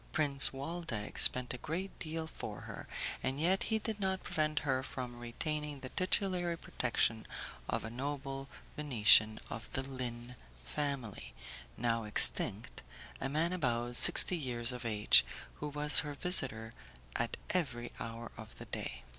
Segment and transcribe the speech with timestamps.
[0.13, 2.87] Prince Waldeck spent a great deal for her,
[3.21, 7.27] and yet he did not prevent her from retaining the titulary protection
[7.69, 10.35] of a noble Venetian of the Lin
[10.65, 11.35] family,
[11.77, 12.81] now extinct,
[13.19, 15.23] a man about sixty years of age,
[15.57, 16.73] who was her visitor
[17.15, 19.03] at every hour of the day.